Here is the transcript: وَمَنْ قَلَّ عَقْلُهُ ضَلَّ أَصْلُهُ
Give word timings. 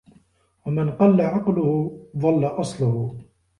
وَمَنْ 0.65 0.91
قَلَّ 0.91 1.21
عَقْلُهُ 1.21 1.99
ضَلَّ 2.17 2.45
أَصْلُهُ 2.45 3.17